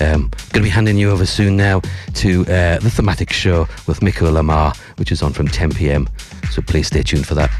Um, 0.00 0.30
going 0.52 0.54
to 0.54 0.62
be 0.62 0.68
handing 0.68 0.98
you 0.98 1.10
over 1.10 1.26
soon 1.26 1.56
now 1.56 1.80
to 2.14 2.42
uh, 2.42 2.78
the 2.78 2.90
thematic 2.90 3.32
show 3.32 3.68
with 3.86 4.02
Miko 4.02 4.30
Lamar, 4.30 4.72
which 4.96 5.12
is 5.12 5.22
on 5.22 5.32
from 5.32 5.48
10 5.48 5.72
pm. 5.72 6.08
So 6.50 6.62
please 6.62 6.88
stay 6.88 7.02
tuned 7.02 7.26
for 7.26 7.34
that. 7.34 7.50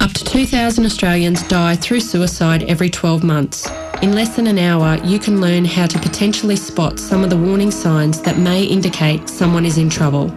Up 0.00 0.12
to 0.12 0.24
2,000 0.24 0.84
Australians 0.84 1.42
die 1.48 1.76
through 1.76 2.00
suicide 2.00 2.62
every 2.64 2.90
12 2.90 3.24
months. 3.24 3.70
In 4.02 4.12
less 4.12 4.36
than 4.36 4.46
an 4.46 4.58
hour, 4.58 4.96
you 5.04 5.18
can 5.18 5.40
learn 5.40 5.64
how 5.64 5.86
to 5.86 5.98
potentially 5.98 6.56
spot 6.56 6.98
some 6.98 7.24
of 7.24 7.30
the 7.30 7.36
warning 7.36 7.70
signs 7.70 8.20
that 8.22 8.38
may 8.38 8.64
indicate 8.64 9.28
someone 9.28 9.64
is 9.64 9.78
in 9.78 9.88
trouble. 9.88 10.30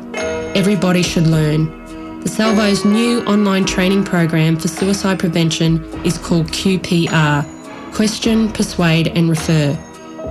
Everybody 0.55 1.03
should 1.03 1.27
learn. 1.27 1.65
The 2.21 2.29
Salvo's 2.29 2.85
new 2.85 3.21
online 3.25 3.65
training 3.65 4.03
program 4.03 4.57
for 4.57 4.67
suicide 4.67 5.19
prevention 5.19 5.83
is 6.05 6.17
called 6.17 6.47
QPR 6.47 7.45
Question, 7.93 8.51
Persuade 8.51 9.07
and 9.09 9.29
Refer. 9.29 9.77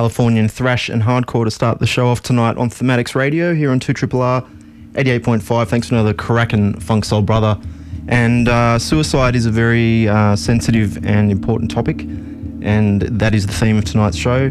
Californian 0.08 0.48
thrash 0.48 0.88
and 0.88 1.02
hardcore 1.02 1.44
to 1.44 1.50
start 1.50 1.80
the 1.80 1.86
show 1.86 2.08
off 2.08 2.22
tonight 2.22 2.56
on 2.56 2.70
Thematics 2.70 3.14
Radio 3.14 3.54
here 3.54 3.70
on 3.70 3.78
2 3.78 3.92
R 4.16 4.40
88.5. 4.94 5.68
Thanks 5.68 5.88
to 5.88 5.96
another 5.96 6.14
Kraken 6.14 6.80
Funk 6.80 7.04
Soul 7.04 7.20
Brother. 7.20 7.60
And 8.08 8.48
uh, 8.48 8.78
suicide 8.78 9.36
is 9.36 9.44
a 9.44 9.50
very 9.50 10.08
uh, 10.08 10.34
sensitive 10.34 11.04
and 11.04 11.30
important 11.30 11.70
topic, 11.70 12.00
and 12.62 13.02
that 13.02 13.34
is 13.34 13.46
the 13.46 13.52
theme 13.52 13.76
of 13.76 13.84
tonight's 13.84 14.16
show. 14.16 14.50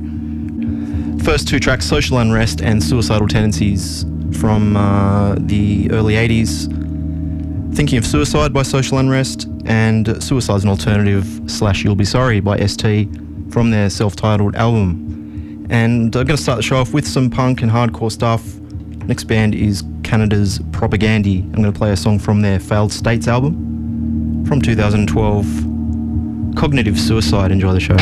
First 1.23 1.47
two 1.47 1.59
tracks 1.59 1.87
Social 1.87 2.19
Unrest 2.19 2.61
and 2.61 2.83
Suicidal 2.83 3.27
Tendencies 3.27 4.05
from 4.39 4.77
uh, 4.77 5.37
the 5.39 5.89
early 5.89 6.13
80s. 6.13 6.67
Thinking 7.75 7.97
of 7.97 8.05
Suicide 8.05 8.53
by 8.53 8.61
Social 8.61 8.99
Unrest 8.99 9.47
and 9.65 10.21
Suicide's 10.21 10.63
an 10.63 10.69
Alternative 10.69 11.41
slash 11.47 11.83
You'll 11.83 11.95
Be 11.95 12.05
Sorry 12.05 12.41
by 12.41 12.63
ST 12.63 13.09
from 13.49 13.71
their 13.71 13.89
self 13.89 14.15
titled 14.15 14.55
album. 14.55 15.06
And 15.69 16.15
I'm 16.15 16.25
going 16.25 16.37
to 16.37 16.37
start 16.37 16.57
the 16.57 16.63
show 16.63 16.77
off 16.77 16.93
with 16.93 17.07
some 17.07 17.29
punk 17.29 17.61
and 17.61 17.71
hardcore 17.71 18.11
stuff. 18.11 18.55
Next 19.07 19.25
band 19.25 19.53
is 19.55 19.83
Canada's 20.03 20.59
Propagandhi. 20.59 21.43
I'm 21.43 21.51
going 21.51 21.71
to 21.71 21.77
play 21.77 21.91
a 21.91 21.97
song 21.97 22.19
from 22.19 22.41
their 22.41 22.59
Failed 22.59 22.91
States 22.93 23.27
album 23.27 24.45
from 24.45 24.61
2012, 24.61 26.55
Cognitive 26.55 26.99
Suicide. 26.99 27.51
Enjoy 27.51 27.73
the 27.73 27.79
show. 27.79 27.97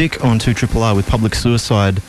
Sick 0.00 0.24
on 0.24 0.38
2 0.38 0.54
Triple 0.54 0.82
R 0.82 0.94
with 0.94 1.06
Public 1.06 1.34
Suicide, 1.34 2.00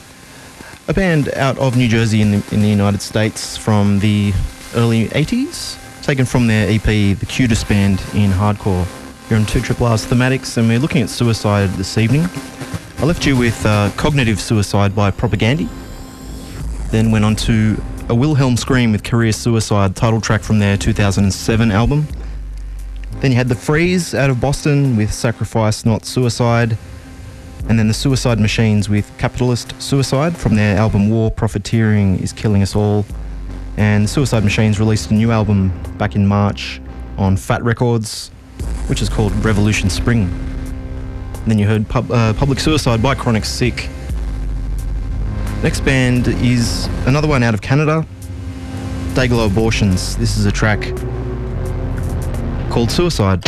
a 0.88 0.94
band 0.94 1.28
out 1.34 1.58
of 1.58 1.76
New 1.76 1.90
Jersey 1.90 2.22
in 2.22 2.32
the, 2.32 2.44
in 2.54 2.62
the 2.62 2.70
United 2.70 3.02
States 3.02 3.58
from 3.58 4.00
the 4.00 4.32
early 4.76 5.10
80s, 5.10 6.02
taken 6.02 6.24
from 6.26 6.48
their 6.48 6.70
EP, 6.70 6.86
The 6.86 7.26
Cutest 7.28 7.68
Band 7.68 8.00
in 8.14 8.32
Hardcore. 8.32 8.88
You're 9.30 9.40
on 9.40 9.46
2 9.46 9.60
Triple 9.60 9.88
R's 9.88 10.06
Thematics, 10.06 10.56
and 10.56 10.70
we're 10.70 10.80
looking 10.80 11.02
at 11.02 11.10
suicide 11.10 11.68
this 11.72 11.98
evening. 11.98 12.30
I 13.00 13.04
left 13.04 13.26
you 13.26 13.36
with 13.36 13.66
uh, 13.66 13.92
Cognitive 13.98 14.40
Suicide 14.40 14.96
by 14.96 15.12
Propagandhi, 15.12 15.68
then 16.92 17.12
went 17.12 17.26
on 17.26 17.36
to 17.48 17.76
a 18.08 18.16
Wilhelm 18.16 18.56
Scream 18.56 18.94
with 18.94 19.04
Career 19.04 19.34
Suicide, 19.34 19.98
title 19.98 20.22
track 20.22 20.44
from 20.44 20.60
their 20.60 20.78
2007 20.78 21.72
album. 21.72 22.08
Then 23.20 23.32
you 23.32 23.38
had 23.38 23.50
The 23.50 23.56
Freeze 23.56 24.16
out 24.16 24.30
of 24.30 24.40
Boston 24.40 24.96
with 24.96 25.14
Sacrifice 25.14 25.86
Not 25.86 26.06
Suicide. 26.06 26.78
And 27.72 27.80
then 27.80 27.88
The 27.88 27.94
Suicide 27.94 28.38
Machines 28.38 28.90
with 28.90 29.10
Capitalist 29.18 29.82
Suicide 29.82 30.36
from 30.36 30.56
their 30.56 30.78
album 30.78 31.10
War 31.10 31.32
Profiteering 31.32 32.20
is 32.20 32.34
Killing 32.34 32.62
Us 32.62 32.76
All. 32.76 33.06
And 33.78 34.04
the 34.04 34.10
Suicide 34.10 34.44
Machines 34.44 34.78
released 34.78 35.10
a 35.10 35.14
new 35.14 35.32
album 35.32 35.72
back 35.98 36.14
in 36.14 36.28
March 36.28 36.82
on 37.18 37.38
Fat 37.38 37.64
Records, 37.64 38.28
which 38.88 39.02
is 39.02 39.08
called 39.08 39.32
Revolution 39.46 39.90
Spring. 39.90 40.24
And 40.24 41.46
then 41.46 41.58
you 41.60 41.66
heard 41.66 41.88
Pub- 41.88 42.12
uh, 42.12 42.34
Public 42.34 42.60
Suicide 42.60 43.02
by 43.02 43.16
Chronic 43.16 43.46
Sick. 43.46 43.88
Next 45.64 45.80
band 45.80 46.28
is 46.28 46.88
another 47.06 47.30
one 47.30 47.42
out 47.42 47.54
of 47.54 47.62
Canada, 47.62 48.06
Dayglo 49.14 49.48
Abortions. 49.48 50.18
This 50.18 50.38
is 50.38 50.46
a 50.46 50.52
track 50.52 50.82
called 52.70 52.92
Suicide. 52.92 53.42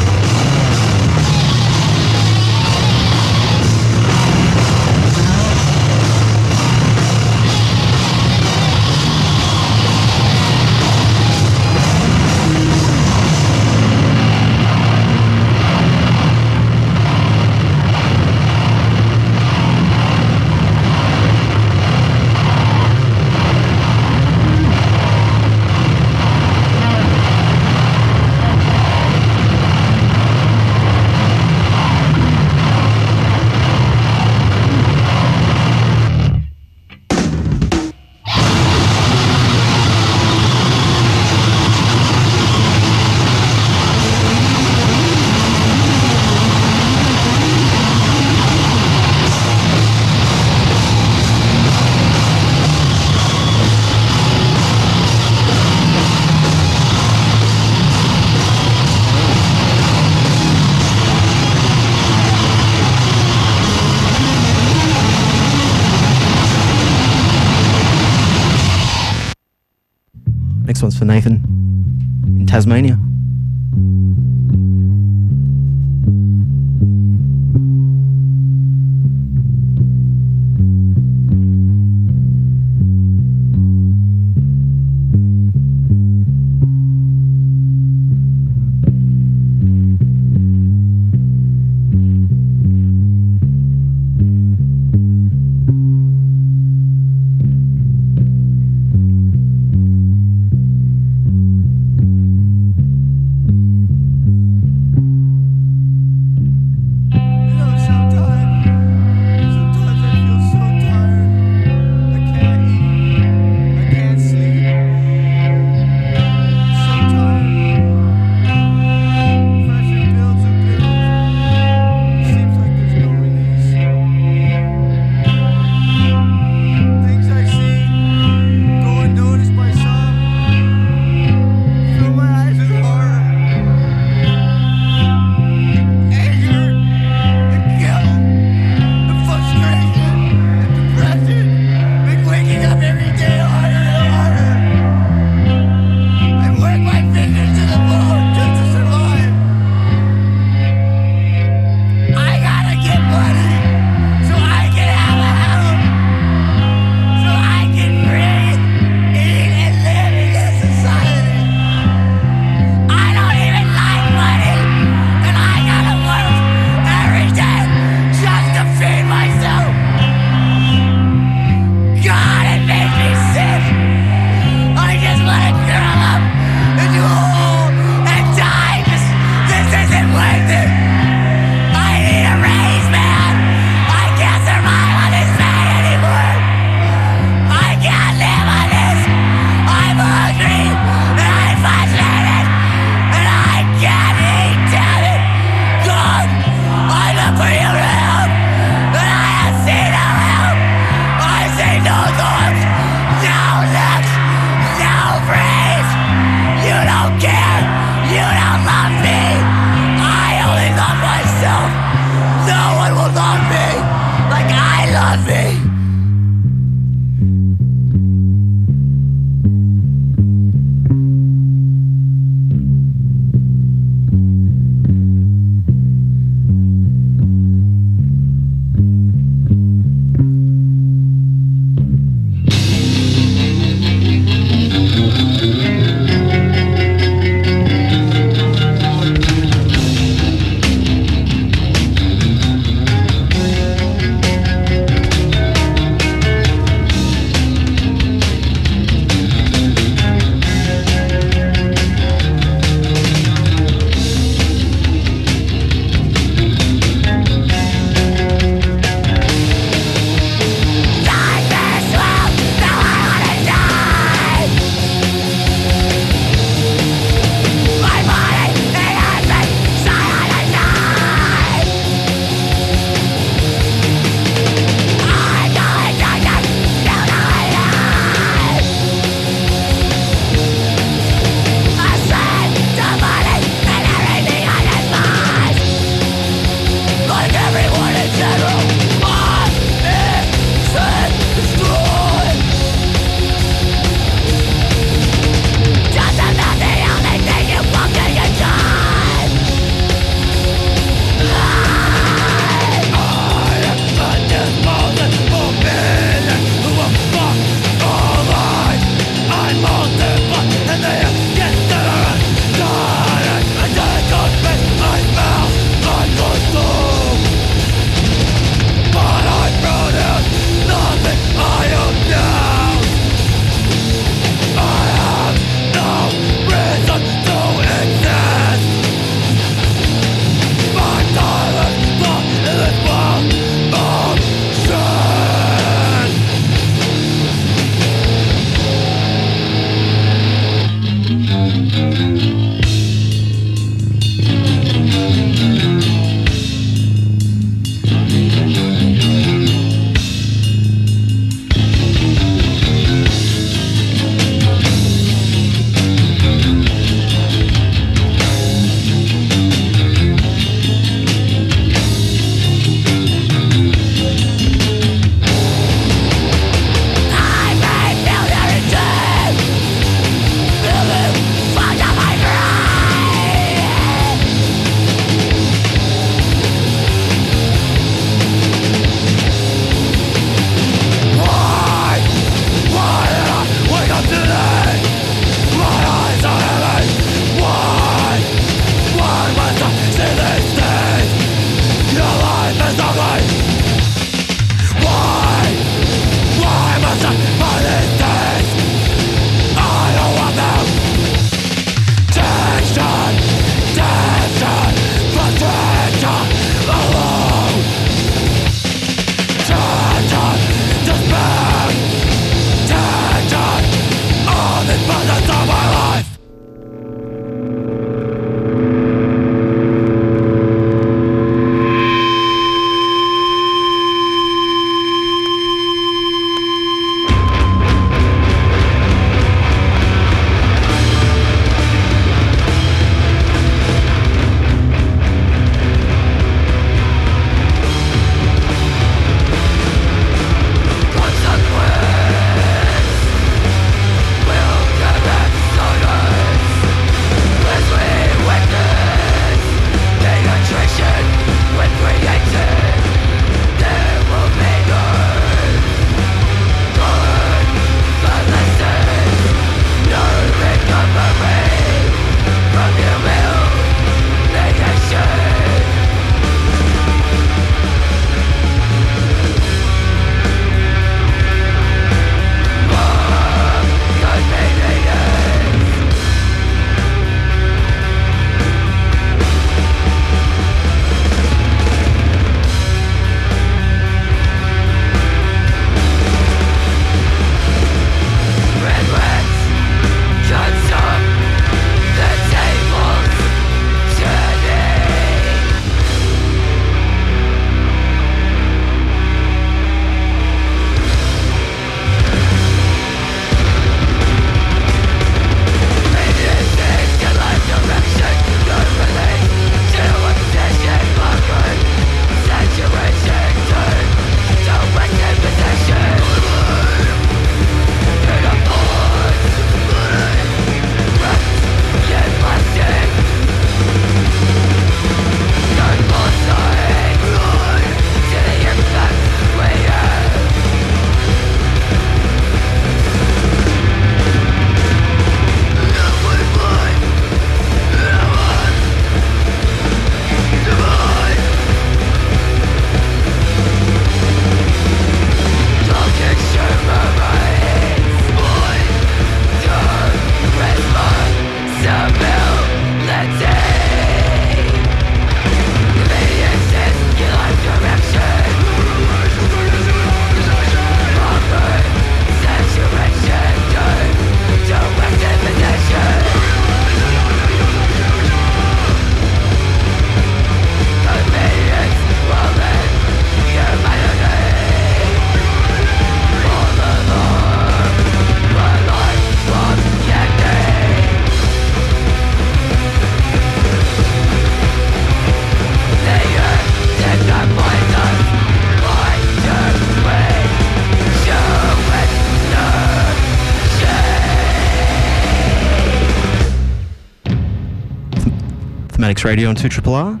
Radio 599.04 599.28
on 599.28 599.34
2 599.34 599.48
Triple 599.48 599.74
R. 599.74 600.00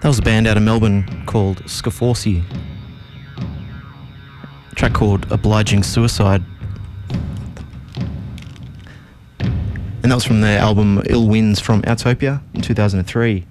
That 0.00 0.08
was 0.08 0.20
a 0.20 0.22
band 0.22 0.46
out 0.46 0.56
of 0.56 0.62
Melbourne 0.62 1.24
called 1.26 1.64
Schifosi. 1.64 2.44
A 4.70 4.74
track 4.76 4.92
called 4.92 5.30
Obliging 5.32 5.82
Suicide. 5.82 6.42
And 9.40 10.04
that 10.04 10.14
was 10.14 10.24
from 10.24 10.40
their 10.40 10.60
album 10.60 11.02
Ill 11.06 11.26
Winds 11.26 11.58
from 11.58 11.82
Autopia 11.82 12.40
in 12.54 12.60
2003, 12.60 13.44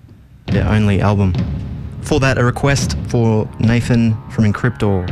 their 0.48 0.68
only 0.70 1.02
album. 1.02 1.34
For 2.02 2.22
that, 2.22 2.38
a 2.38 2.46
request 2.46 2.98
for 3.10 3.50
Nathan 3.60 4.14
from 4.30 4.46
Encryptor. 4.46 5.06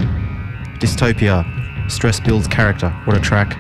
Dystopia. 0.80 1.92
Stress 1.92 2.22
builds 2.22 2.48
character. 2.48 2.90
What 3.04 3.18
a 3.18 3.20
track. 3.20 3.58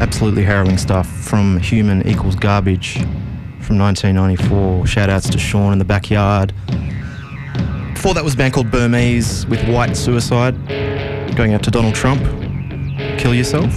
Absolutely 0.00 0.42
harrowing 0.42 0.76
stuff 0.76 1.08
from 1.08 1.58
Human 1.60 2.06
Equals 2.06 2.36
Garbage 2.36 2.98
from 3.62 3.78
1994. 3.78 4.86
Shout 4.86 5.10
outs 5.10 5.28
to 5.30 5.38
Sean 5.38 5.72
in 5.72 5.78
the 5.78 5.84
backyard. 5.84 6.52
Before 7.94 8.14
that 8.14 8.24
was 8.24 8.34
a 8.34 8.36
band 8.36 8.54
called 8.54 8.70
Burmese 8.70 9.46
with 9.46 9.62
White 9.68 9.96
Suicide. 9.96 10.54
Going 11.36 11.54
out 11.54 11.62
to 11.64 11.70
Donald 11.70 11.94
Trump. 11.94 12.22
Kill 13.18 13.34
Yourself. 13.34 13.72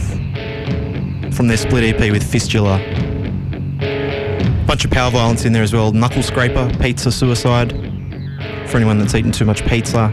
From 1.36 1.48
their 1.48 1.58
split 1.58 1.84
EP 1.84 2.12
with 2.12 2.24
Fistula. 2.24 2.78
Bunch 4.66 4.86
of 4.86 4.92
power 4.92 5.12
violence 5.12 5.46
in 5.46 5.54
there 5.54 5.64
as 5.64 5.74
well. 5.74 5.92
Knuckle 5.92 6.24
Scraper, 6.24 6.72
Pizza 6.80 7.12
Suicide. 7.12 7.72
For 8.68 8.78
anyone 8.78 8.98
that's 8.98 9.14
eaten 9.14 9.32
too 9.32 9.46
much 9.46 9.66
pizza. 9.66 10.10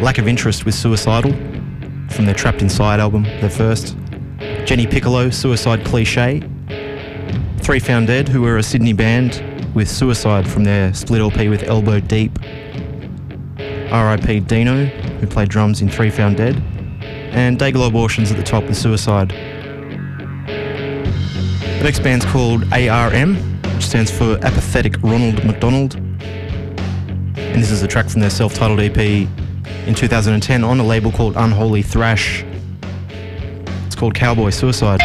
Lack 0.00 0.18
of 0.18 0.28
interest 0.28 0.64
with 0.64 0.74
Suicidal 0.74 1.32
from 2.10 2.26
their 2.26 2.34
Trapped 2.34 2.62
Inside 2.62 3.00
album, 3.00 3.24
their 3.24 3.50
first. 3.50 3.96
Jenny 4.64 4.86
Piccolo, 4.86 5.30
Suicide 5.30 5.84
Cliche. 5.84 6.42
Three 7.64 7.78
Found 7.78 8.08
Dead, 8.08 8.28
who 8.28 8.42
were 8.42 8.58
a 8.58 8.62
Sydney 8.62 8.92
band 8.92 9.42
with 9.74 9.88
Suicide 9.88 10.46
from 10.46 10.64
their 10.64 10.92
split 10.92 11.22
LP 11.22 11.48
with 11.48 11.62
Elbow 11.62 11.98
Deep. 11.98 12.38
R.I.P. 13.90 14.40
Dino, 14.40 14.84
who 14.84 15.26
played 15.26 15.48
drums 15.48 15.80
in 15.80 15.88
Three 15.88 16.10
Found 16.10 16.36
Dead. 16.36 16.56
And 17.32 17.58
Dayglo 17.58 17.88
Abortions 17.88 18.30
at 18.30 18.36
the 18.36 18.42
top 18.42 18.64
with 18.64 18.76
Suicide. 18.76 19.30
The 21.70 21.80
next 21.82 22.00
band's 22.00 22.26
called 22.26 22.70
ARM, 22.70 23.36
which 23.74 23.86
stands 23.86 24.10
for 24.10 24.34
Apathetic 24.44 25.02
Ronald 25.02 25.42
McDonald. 25.42 25.94
And 25.94 27.62
this 27.62 27.70
is 27.70 27.82
a 27.82 27.88
track 27.88 28.10
from 28.10 28.20
their 28.20 28.28
self 28.28 28.52
titled 28.52 28.80
EP 28.80 28.98
in 28.98 29.94
2010 29.94 30.62
on 30.62 30.80
a 30.80 30.84
label 30.84 31.10
called 31.10 31.34
Unholy 31.34 31.80
Thrash. 31.80 32.44
It's 33.86 33.96
called 33.96 34.14
Cowboy 34.14 34.50
Suicide. 34.50 35.00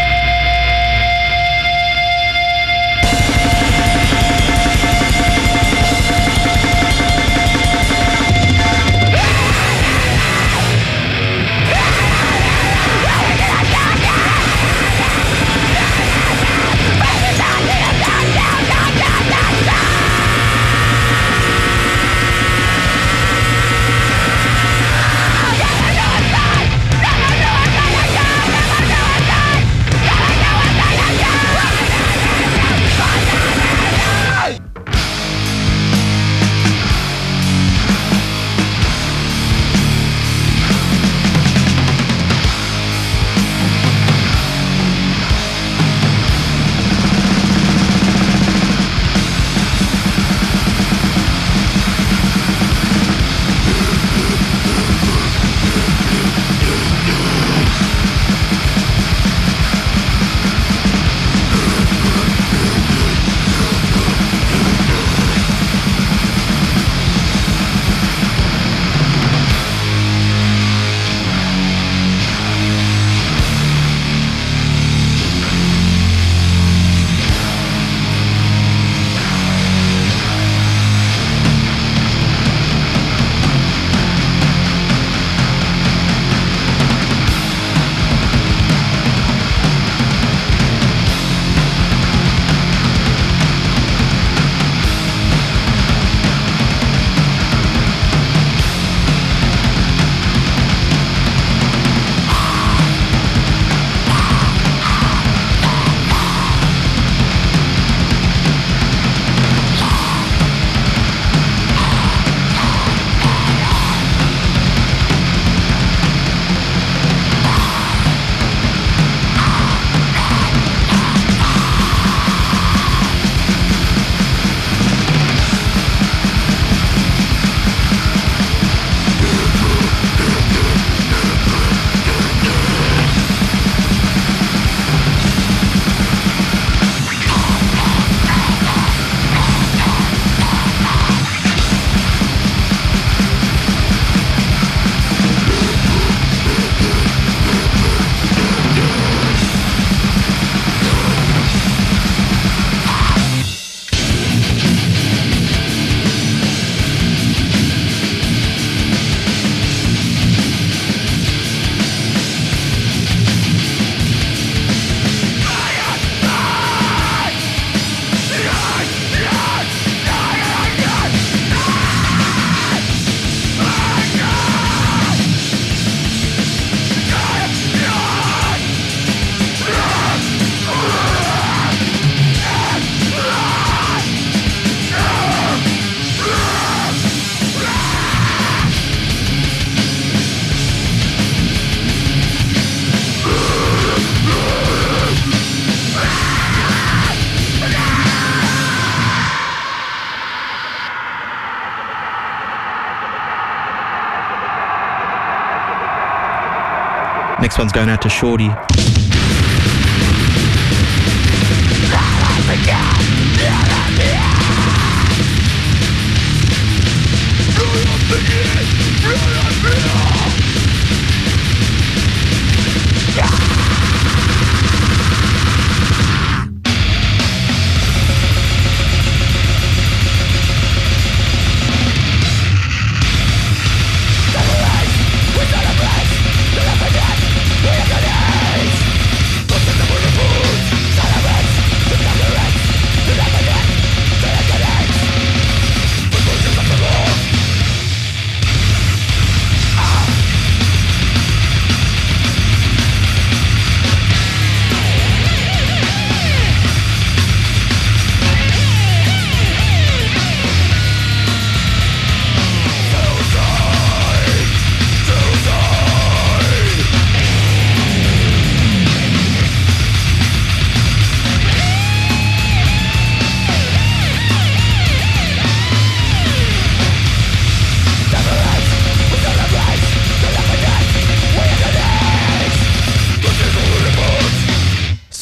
One's 207.59 207.73
going 207.73 207.89
out 207.89 208.01
to 208.01 208.09
Shorty. 208.09 209.08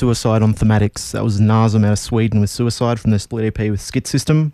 Suicide 0.08 0.42
on 0.42 0.54
Thematics. 0.54 1.12
That 1.12 1.22
was 1.26 1.42
Nasum 1.42 1.86
out 1.86 1.92
of 1.92 2.00
Sweden 2.00 2.40
with 2.40 2.50
Suicide 2.50 2.98
from 2.98 3.12
their 3.12 3.20
split 3.20 3.44
EP 3.44 3.70
with 3.70 3.82
Skit 3.82 4.08
System. 4.08 4.54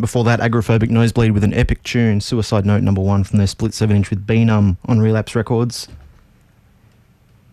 Before 0.00 0.24
that, 0.24 0.40
Agoraphobic 0.40 0.88
Nosebleed 0.88 1.32
with 1.32 1.44
an 1.44 1.52
epic 1.52 1.82
tune, 1.82 2.22
Suicide 2.22 2.64
Note 2.64 2.82
number 2.82 3.02
one 3.02 3.22
from 3.22 3.36
their 3.36 3.46
split 3.46 3.74
7 3.74 3.94
inch 3.94 4.08
with 4.08 4.26
Benümb 4.26 4.78
on 4.86 4.98
Relapse 4.98 5.34
Records. 5.34 5.88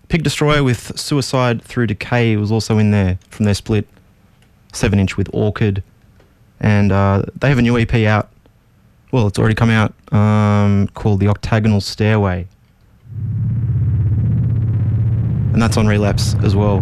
Pig 0.08 0.24
Destroyer 0.24 0.64
with 0.64 0.98
Suicide 0.98 1.62
Through 1.62 1.88
Decay 1.88 2.38
was 2.38 2.54
also 2.54 2.78
in 2.78 2.92
there 2.92 3.20
from 3.30 3.44
their 3.44 3.54
split 3.54 3.86
7 4.72 4.98
inch 4.98 5.18
with 5.18 5.30
Orchid. 5.34 5.84
And 6.62 6.94
uh, 6.94 7.24
they 7.36 7.50
have 7.50 7.58
a 7.58 7.62
new 7.62 7.78
EP 7.78 7.94
out. 8.06 8.30
Well, 9.12 9.28
it's 9.28 9.38
already 9.38 9.56
come 9.56 9.72
out 9.72 9.94
um, 10.14 10.88
called 10.94 11.20
The 11.20 11.28
Octagonal 11.28 11.82
Stairway. 11.82 12.48
And 15.52 15.62
that's 15.62 15.76
on 15.76 15.86
Relapse 15.86 16.36
as 16.36 16.56
well. 16.56 16.82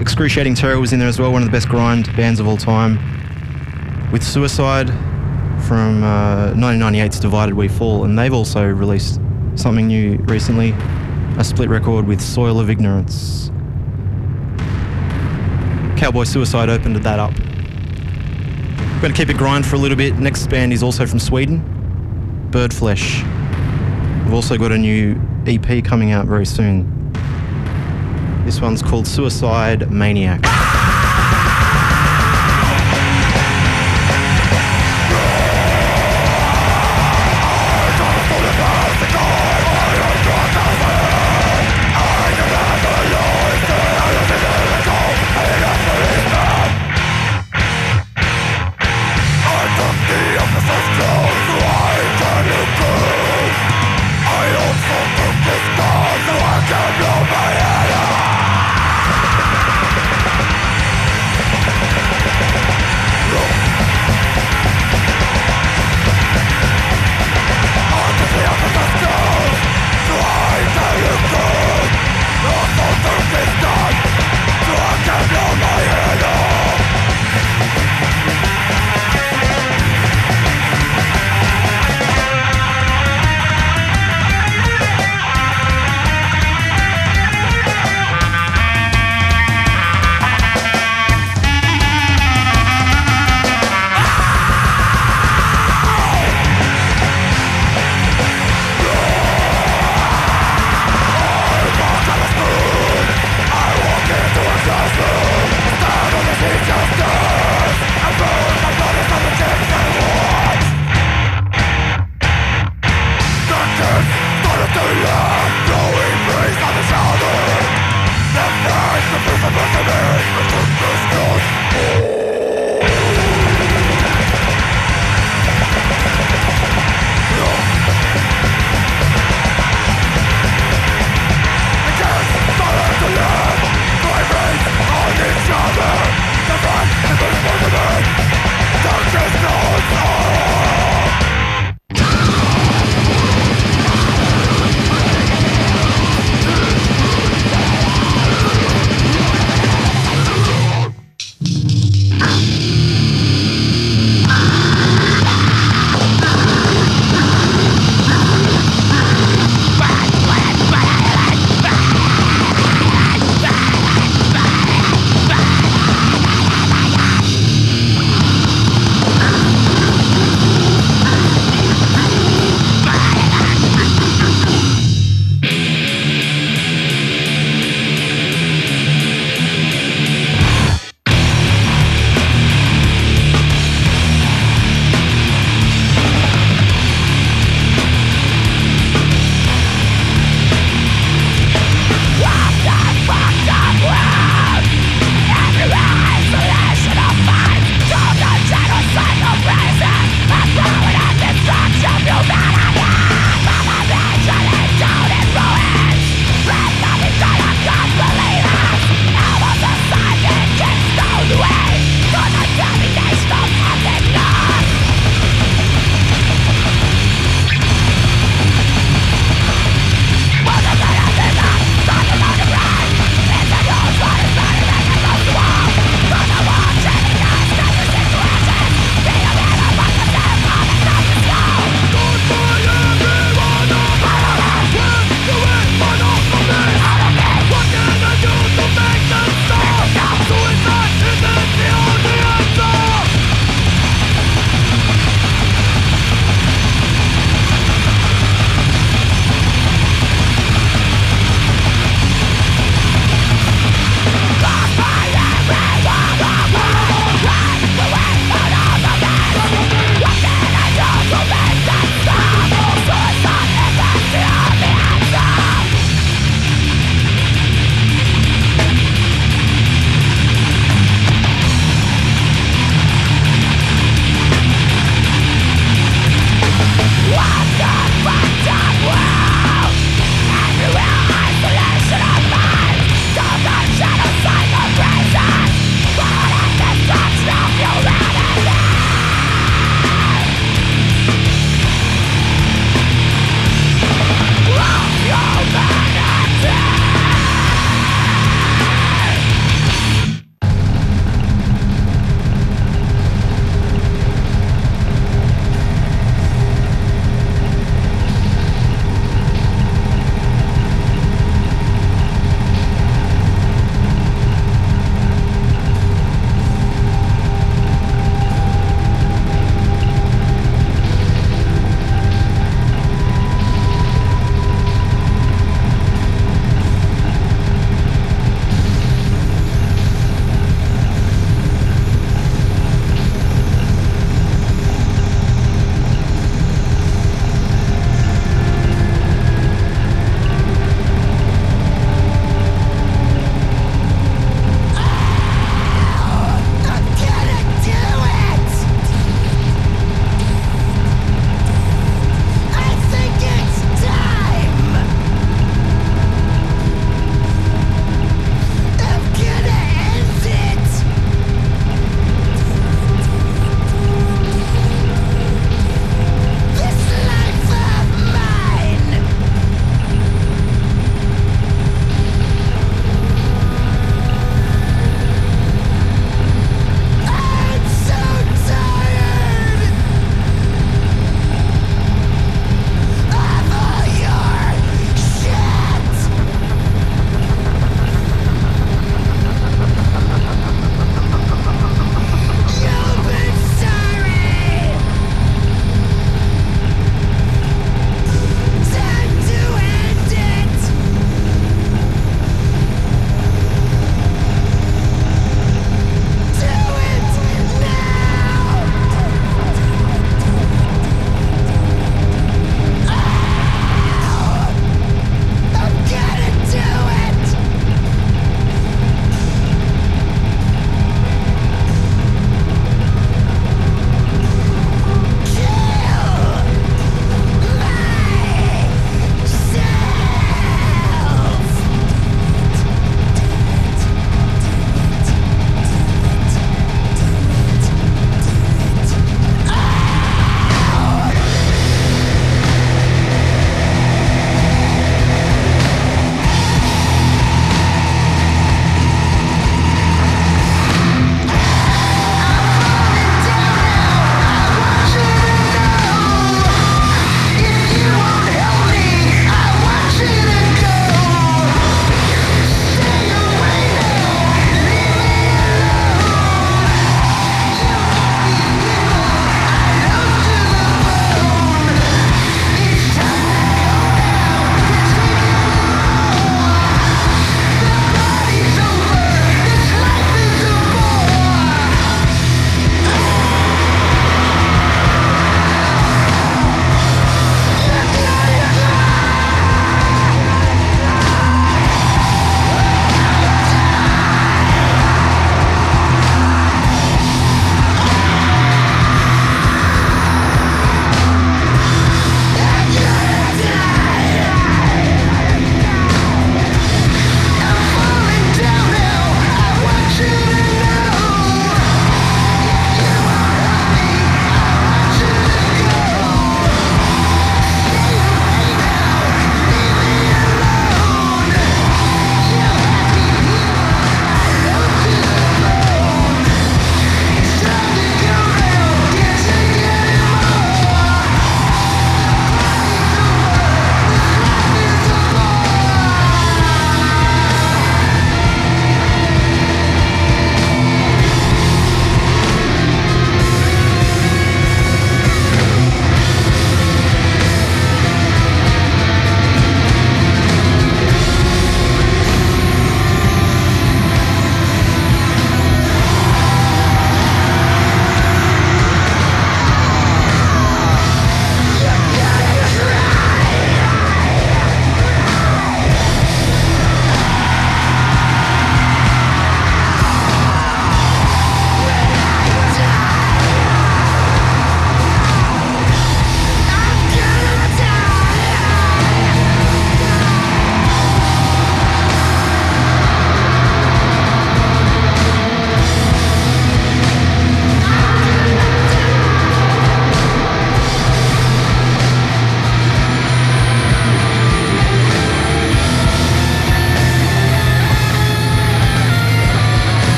Excruciating 0.00 0.54
Terror 0.54 0.80
was 0.80 0.92
in 0.92 0.98
there 0.98 1.08
as 1.08 1.20
well, 1.20 1.32
one 1.32 1.42
of 1.42 1.48
the 1.48 1.52
best 1.52 1.68
grind 1.68 2.06
bands 2.16 2.40
of 2.40 2.48
all 2.48 2.56
time. 2.56 2.98
With 4.10 4.22
Suicide 4.22 4.88
from 5.66 6.02
uh, 6.02 6.52
1998's 6.54 7.20
Divided 7.20 7.54
We 7.54 7.68
Fall, 7.68 8.04
and 8.04 8.18
they've 8.18 8.32
also 8.32 8.64
released 8.64 9.20
something 9.54 9.86
new 9.86 10.16
recently 10.24 10.74
a 11.38 11.44
split 11.44 11.68
record 11.68 12.06
with 12.06 12.20
Soil 12.20 12.60
of 12.60 12.70
Ignorance. 12.70 13.50
Cowboy 15.96 16.24
Suicide 16.24 16.68
opened 16.68 16.96
that 16.96 17.18
up. 17.18 17.32
We're 17.32 19.00
Going 19.00 19.12
to 19.12 19.18
keep 19.18 19.28
it 19.30 19.36
grind 19.36 19.66
for 19.66 19.76
a 19.76 19.78
little 19.78 19.96
bit. 19.96 20.16
Next 20.16 20.46
band 20.48 20.72
is 20.72 20.82
also 20.82 21.06
from 21.06 21.18
Sweden, 21.18 21.60
Birdflesh. 22.50 23.22
We've 24.24 24.34
also 24.34 24.56
got 24.56 24.70
a 24.70 24.78
new 24.78 25.20
EP 25.46 25.84
coming 25.84 26.12
out 26.12 26.26
very 26.26 26.46
soon. 26.46 27.03
This 28.44 28.60
one's 28.60 28.82
called 28.82 29.06
Suicide 29.06 29.90
Maniac. 29.90 30.42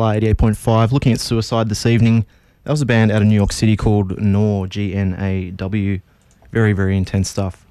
2 0.00 0.20
Triple 0.20 0.48
R 0.74 0.84
88.5. 0.86 0.92
Looking 0.92 1.12
at 1.12 1.20
Suicide 1.20 1.68
this 1.68 1.84
evening. 1.84 2.24
That 2.64 2.70
was 2.70 2.80
a 2.80 2.86
band 2.86 3.10
out 3.10 3.20
of 3.20 3.28
New 3.28 3.34
York 3.34 3.52
City 3.52 3.76
called 3.76 4.18
Gnaw, 4.18 4.66
G 4.66 4.94
N 4.94 5.14
A 5.18 5.50
W. 5.50 6.00
Very, 6.52 6.72
very 6.72 6.96
intense 6.96 7.28
stuff. 7.28 7.66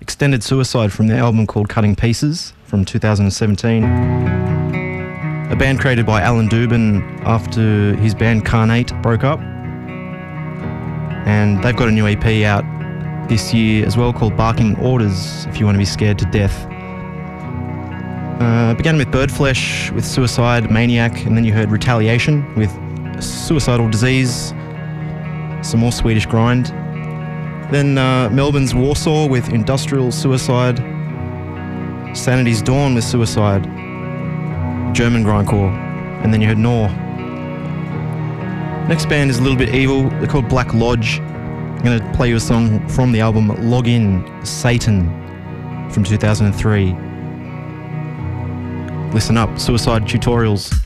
Extended 0.00 0.44
Suicide 0.44 0.92
from 0.92 1.08
their 1.08 1.18
album 1.18 1.46
called 1.46 1.68
Cutting 1.68 1.96
Pieces 1.96 2.52
from 2.64 2.84
2017. 2.84 3.84
A 3.84 5.56
band 5.56 5.80
created 5.80 6.06
by 6.06 6.20
Alan 6.20 6.48
Dubin 6.48 7.02
after 7.24 7.96
his 7.96 8.14
band 8.14 8.44
Khanate 8.44 9.02
broke 9.02 9.24
up. 9.24 9.40
And 11.26 11.62
they've 11.62 11.76
got 11.76 11.88
a 11.88 11.92
new 11.92 12.06
EP 12.06 12.24
out 12.44 12.64
this 13.28 13.52
year 13.54 13.84
as 13.86 13.96
well 13.96 14.12
called 14.12 14.36
Barking 14.36 14.76
Orders 14.76 15.46
if 15.46 15.58
you 15.58 15.66
want 15.66 15.74
to 15.76 15.80
be 15.80 15.84
scared 15.84 16.18
to 16.18 16.24
death. 16.26 16.68
Uh, 18.40 18.74
began 18.74 18.96
with 18.96 19.08
Birdflesh 19.08 19.92
with 19.92 20.04
Suicide 20.04 20.70
Maniac, 20.70 21.24
and 21.24 21.36
then 21.36 21.44
you 21.44 21.52
heard 21.52 21.70
Retaliation 21.70 22.52
with 22.56 22.70
Suicidal 23.22 23.88
Disease, 23.88 24.48
some 25.62 25.78
more 25.78 25.92
Swedish 25.92 26.26
grind. 26.26 26.66
Then 27.70 27.96
uh, 27.96 28.28
Melbourne's 28.30 28.72
Warsore 28.72 29.30
with 29.30 29.50
Industrial 29.50 30.10
Suicide, 30.10 30.78
Sanity's 32.16 32.60
Dawn 32.60 32.94
with 32.94 33.04
Suicide, 33.04 33.64
German 34.94 35.24
grindcore, 35.24 35.72
and 36.24 36.34
then 36.34 36.40
you 36.40 36.48
heard 36.48 36.58
Gnaw. 36.58 36.88
Next 38.88 39.08
band 39.08 39.30
is 39.30 39.38
a 39.38 39.42
little 39.42 39.56
bit 39.56 39.74
evil. 39.74 40.10
They're 40.10 40.26
called 40.26 40.48
Black 40.48 40.74
Lodge. 40.74 41.20
I'm 41.20 41.82
going 41.84 42.00
to 42.00 42.12
play 42.16 42.28
you 42.30 42.36
a 42.36 42.40
song 42.40 42.86
from 42.88 43.12
the 43.12 43.20
album 43.20 43.48
Log 43.70 43.86
In 43.86 44.44
Satan 44.44 45.08
from 45.90 46.02
2003. 46.02 47.13
Listen 49.14 49.36
up, 49.36 49.60
suicide 49.60 50.02
tutorials. 50.02 50.83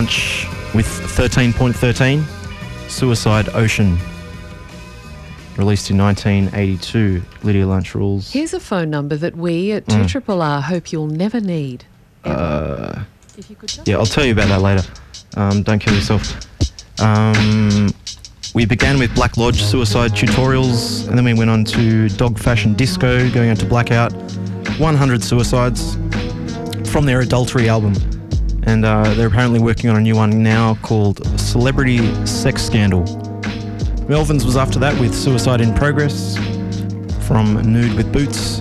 Lunch 0.00 0.46
with 0.74 0.86
13.13, 0.86 2.24
Suicide 2.88 3.50
Ocean. 3.50 3.98
Released 5.58 5.90
in 5.90 5.98
1982, 5.98 7.20
Lydia 7.42 7.66
Lunch 7.66 7.94
rules. 7.94 8.32
Here's 8.32 8.54
a 8.54 8.60
phone 8.60 8.88
number 8.88 9.14
that 9.16 9.36
we 9.36 9.72
at 9.72 9.84
Mm. 9.84 10.06
2RRR 10.08 10.62
hope 10.62 10.90
you'll 10.90 11.06
never 11.06 11.38
need. 11.38 11.84
Uh, 12.24 13.02
yeah, 13.84 13.96
I'll 13.98 14.06
tell 14.06 14.24
you 14.24 14.32
about 14.32 14.48
that 14.48 14.62
later. 14.62 14.88
Um, 15.36 15.62
don't 15.62 15.80
kill 15.80 15.94
yourself. 15.94 16.34
Um, 16.98 17.92
we 18.54 18.64
began 18.64 18.98
with 18.98 19.10
Blacklodge 19.10 19.56
suicide 19.56 20.12
tutorials, 20.12 21.06
and 21.08 21.18
then 21.18 21.26
we 21.26 21.34
went 21.34 21.50
on 21.50 21.62
to 21.76 22.08
Dog 22.08 22.38
Fashion 22.38 22.72
Disco, 22.72 23.28
going 23.32 23.50
on 23.50 23.56
to 23.56 23.66
Blackout, 23.66 24.14
100 24.78 25.22
suicides 25.22 25.98
from 26.90 27.04
their 27.04 27.20
Adultery 27.20 27.68
album. 27.68 27.92
And 28.64 28.84
uh, 28.84 29.14
they're 29.14 29.28
apparently 29.28 29.60
working 29.60 29.90
on 29.90 29.96
a 29.96 30.00
new 30.00 30.16
one 30.16 30.42
now 30.42 30.74
called 30.82 31.26
Celebrity 31.38 31.98
Sex 32.26 32.62
Scandal. 32.62 33.04
Melvins 34.06 34.44
was 34.44 34.56
after 34.56 34.78
that 34.80 34.98
with 35.00 35.14
Suicide 35.14 35.60
in 35.60 35.72
Progress 35.74 36.36
from 37.26 37.54
Nude 37.72 37.94
with 37.94 38.12
Boots. 38.12 38.58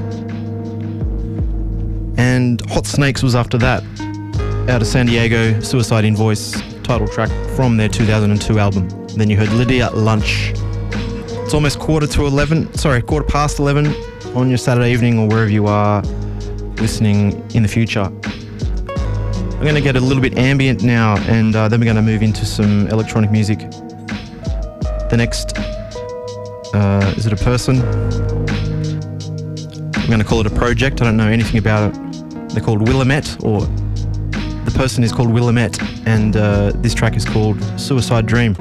And 2.19 2.61
Hot 2.69 2.85
Snakes 2.85 3.23
was 3.23 3.35
after 3.35 3.57
that, 3.57 3.83
out 4.69 4.81
of 4.81 4.87
San 4.87 5.07
Diego, 5.07 5.59
Suicide 5.61 6.05
Invoice, 6.05 6.51
title 6.83 7.07
track 7.07 7.29
from 7.55 7.77
their 7.77 7.89
2002 7.89 8.59
album. 8.59 8.87
Then 9.15 9.29
you 9.29 9.37
heard 9.37 9.51
Lydia 9.53 9.89
Lunch. 9.91 10.53
It's 10.53 11.53
almost 11.53 11.79
quarter 11.79 12.05
to 12.05 12.27
11, 12.27 12.75
sorry, 12.75 13.01
quarter 13.01 13.25
past 13.25 13.57
11 13.57 13.87
on 14.35 14.49
your 14.49 14.57
Saturday 14.59 14.91
evening 14.91 15.17
or 15.17 15.27
wherever 15.27 15.49
you 15.49 15.65
are 15.65 16.03
listening 16.77 17.43
in 17.55 17.63
the 17.63 17.69
future. 17.69 18.11
I'm 19.59 19.65
going 19.65 19.75
to 19.75 19.81
get 19.81 19.97
a 19.97 19.99
little 19.99 20.23
bit 20.23 20.37
ambient 20.37 20.83
now 20.83 21.17
and 21.27 21.53
uh, 21.53 21.67
then 21.67 21.81
we're 21.81 21.83
going 21.83 21.97
to 21.97 22.01
move 22.01 22.23
into 22.23 22.45
some 22.45 22.87
electronic 22.87 23.29
music. 23.29 23.59
The 25.09 25.15
next, 25.17 25.57
uh, 26.73 27.13
is 27.17 27.25
it 27.25 27.33
a 27.33 27.43
person? 27.43 27.81
I'm 29.97 30.07
going 30.07 30.19
to 30.19 30.25
call 30.25 30.39
it 30.39 30.47
a 30.47 30.49
project. 30.49 31.01
I 31.01 31.03
don't 31.03 31.17
know 31.17 31.27
anything 31.27 31.57
about 31.57 31.93
it. 31.93 32.49
They're 32.51 32.63
called 32.63 32.87
Willamette, 32.87 33.35
or 33.43 33.63
the 34.63 34.73
person 34.77 35.03
is 35.03 35.11
called 35.11 35.29
Willamette, 35.29 35.77
and 36.07 36.37
uh, 36.37 36.71
this 36.75 36.93
track 36.93 37.17
is 37.17 37.25
called 37.25 37.61
Suicide 37.77 38.27
Dream. 38.27 38.55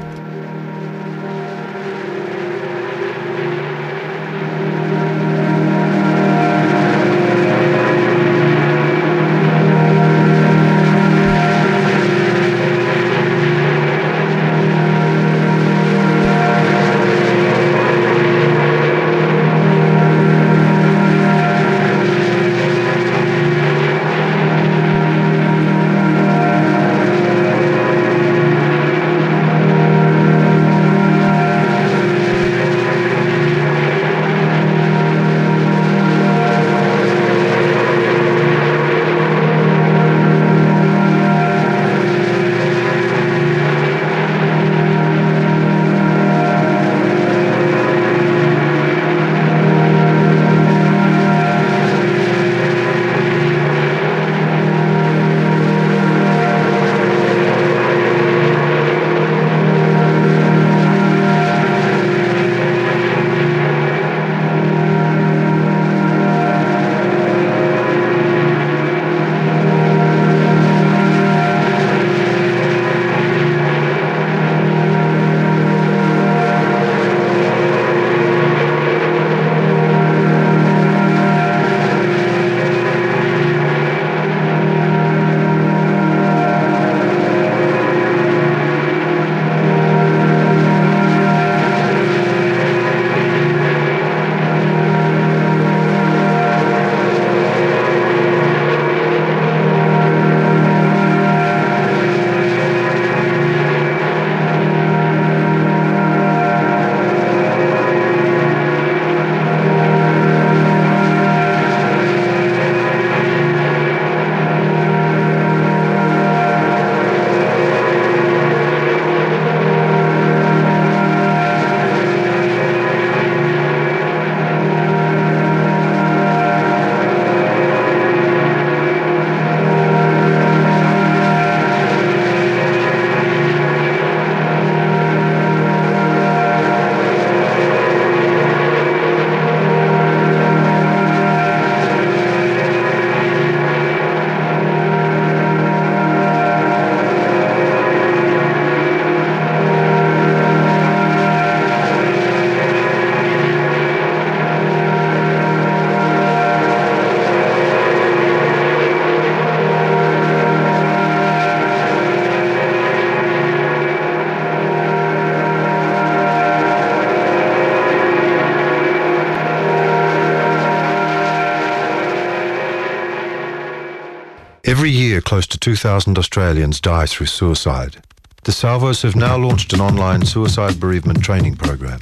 Every 174.68 174.90
year, 174.90 175.22
close 175.22 175.46
to 175.46 175.58
2,000 175.58 176.18
Australians 176.18 176.78
die 176.78 177.06
through 177.06 177.28
suicide. 177.28 178.02
The 178.44 178.52
Salvos 178.52 179.00
have 179.00 179.16
now 179.16 179.38
launched 179.38 179.72
an 179.72 179.80
online 179.80 180.26
suicide 180.26 180.78
bereavement 180.78 181.24
training 181.24 181.56
program. 181.56 181.98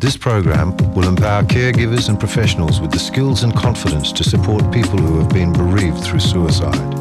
This 0.00 0.16
program 0.16 0.74
will 0.94 1.06
empower 1.06 1.42
caregivers 1.42 2.08
and 2.08 2.18
professionals 2.18 2.80
with 2.80 2.90
the 2.90 2.98
skills 2.98 3.42
and 3.42 3.54
confidence 3.54 4.12
to 4.12 4.24
support 4.24 4.72
people 4.72 4.96
who 4.96 5.18
have 5.18 5.28
been 5.28 5.52
bereaved 5.52 6.02
through 6.02 6.20
suicide. 6.20 6.94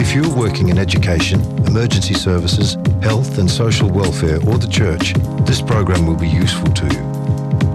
If 0.00 0.14
you're 0.14 0.34
working 0.34 0.70
in 0.70 0.78
education, 0.78 1.42
emergency 1.66 2.14
services, 2.14 2.78
health 3.02 3.36
and 3.36 3.50
social 3.50 3.90
welfare, 3.90 4.38
or 4.48 4.56
the 4.56 4.68
church, 4.68 5.12
this 5.44 5.60
program 5.60 6.06
will 6.06 6.16
be 6.16 6.28
useful 6.28 6.72
to 6.72 6.86
you. 6.86 7.12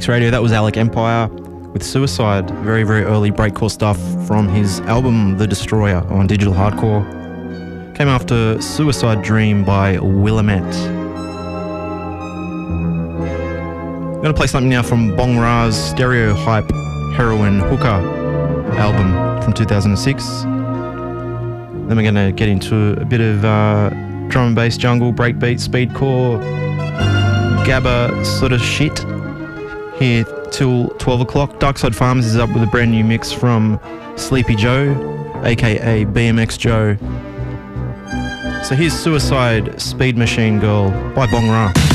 Radio. 0.08 0.30
That 0.30 0.42
was 0.42 0.52
Alec 0.52 0.76
Empire 0.76 1.28
with 1.28 1.82
Suicide. 1.82 2.50
Very, 2.64 2.82
very 2.82 3.04
early 3.04 3.30
breakcore 3.30 3.70
stuff 3.70 3.98
from 4.26 4.48
his 4.48 4.80
album 4.80 5.36
The 5.38 5.46
Destroyer 5.46 5.98
on 6.12 6.26
Digital 6.26 6.52
Hardcore. 6.52 7.04
Came 7.96 8.08
after 8.08 8.60
Suicide 8.60 9.22
Dream 9.22 9.64
by 9.64 9.98
Willamette. 10.00 10.74
I'm 14.04 14.22
going 14.22 14.24
to 14.24 14.34
play 14.34 14.46
something 14.46 14.70
now 14.70 14.82
from 14.82 15.14
Bong 15.14 15.38
Ra's 15.38 15.76
Stereo 15.76 16.34
Hype 16.34 16.70
Heroin 17.14 17.60
Hooker 17.60 17.86
album 18.78 19.42
from 19.42 19.52
2006. 19.52 20.42
Then 20.42 21.96
we're 21.96 22.02
going 22.02 22.14
to 22.14 22.32
get 22.32 22.48
into 22.48 23.00
a 23.00 23.04
bit 23.04 23.20
of 23.20 23.44
uh, 23.44 23.90
drum 24.28 24.48
and 24.48 24.56
bass, 24.56 24.76
jungle, 24.76 25.12
breakbeat, 25.12 25.60
speedcore, 25.60 26.42
gabba 27.64 28.24
sort 28.24 28.52
of 28.52 28.60
shit 28.60 29.04
here 30.02 30.24
till 30.50 30.88
12 30.98 31.20
o'clock. 31.20 31.50
Darkside 31.60 31.94
Farmers 31.94 32.26
is 32.26 32.36
up 32.36 32.52
with 32.52 32.62
a 32.62 32.66
brand 32.66 32.90
new 32.90 33.04
mix 33.04 33.30
from 33.30 33.78
Sleepy 34.16 34.56
Joe, 34.56 34.90
aka 35.44 36.04
BMX 36.04 36.58
Joe. 36.58 36.96
So 38.64 38.74
here's 38.74 38.92
Suicide 38.92 39.80
Speed 39.80 40.16
Machine 40.16 40.58
Girl 40.58 40.90
by 41.14 41.30
Bong 41.30 41.48
Ra. 41.48 41.91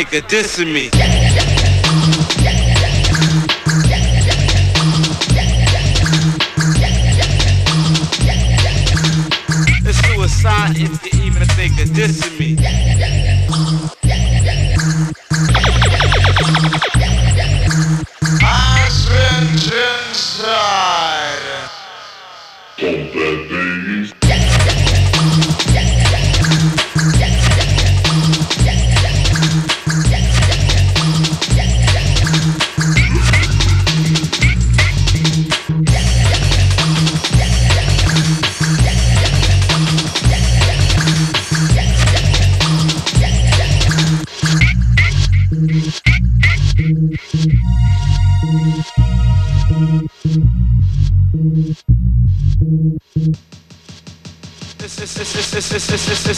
nigga 0.00 0.22
dissing 0.28 0.72
me. 0.72 0.88
It's 9.84 9.98
suicide 10.06 10.76
if 10.76 11.04
you 11.04 11.24
even 11.24 11.44
think 11.48 11.78
of 11.80 11.88
dissing 11.90 12.38
me. 12.38 12.56
Ice 18.42 19.08
inside. 20.08 21.10
Don't 22.78 23.14
let 23.14 23.48
baby. 23.50 24.19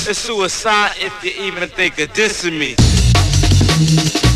It's, 0.08 0.18
suicide 0.18 0.92
if 0.96 1.24
you 1.24 1.30
even 1.44 1.68
think 1.68 1.98
of 1.98 2.08
dissing 2.12 2.58
me. 2.58 4.31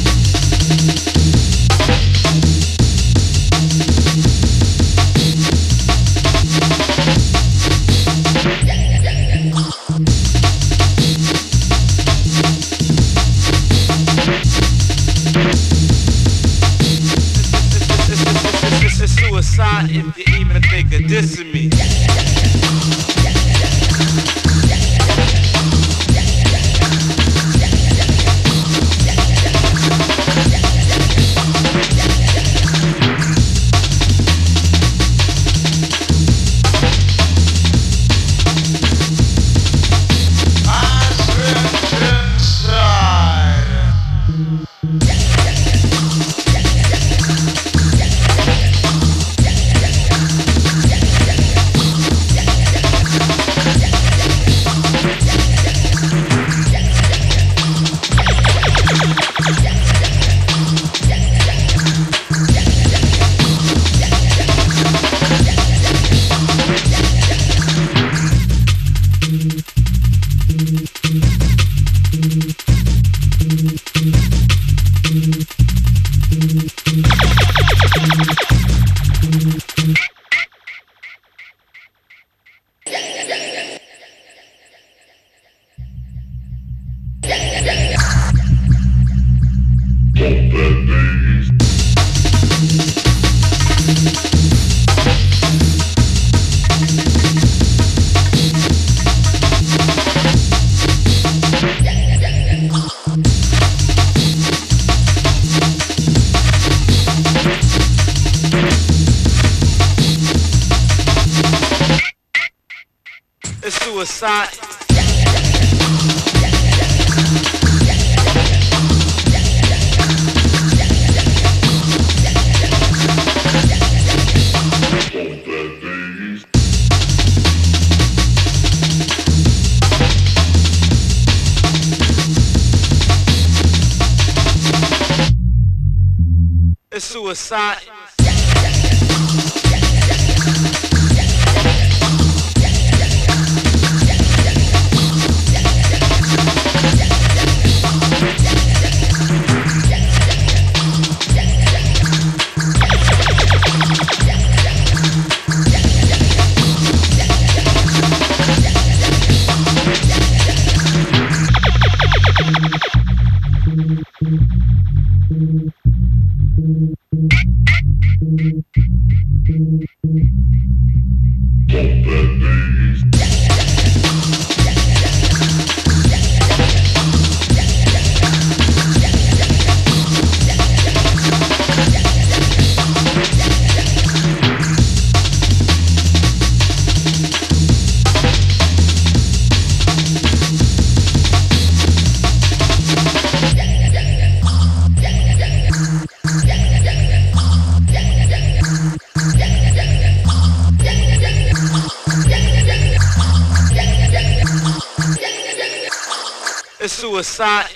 Asa 207.39 207.69